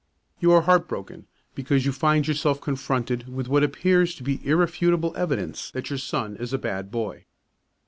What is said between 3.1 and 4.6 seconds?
with what appears to be